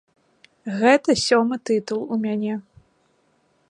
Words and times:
Гэта 0.79 1.15
сёмы 1.25 1.55
тытул 1.71 2.01
у 2.17 2.21
мяне. 2.25 2.53